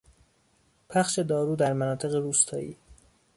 پخش 0.89 1.19
دارو 1.19 1.55
در 1.55 1.73
مناطق 1.73 2.15
روستایی 2.15 2.77